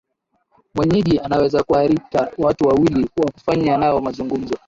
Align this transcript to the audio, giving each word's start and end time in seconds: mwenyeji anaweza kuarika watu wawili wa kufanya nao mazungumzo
mwenyeji 0.75 1.19
anaweza 1.19 1.63
kuarika 1.63 2.31
watu 2.37 2.67
wawili 2.67 3.09
wa 3.17 3.31
kufanya 3.31 3.77
nao 3.77 4.01
mazungumzo 4.01 4.55